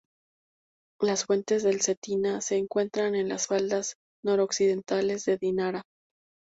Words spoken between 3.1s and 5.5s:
en las faldas noroccidentales de